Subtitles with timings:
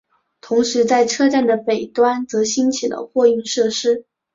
[0.41, 4.07] 同时在车站的北端则兴起了货运设施。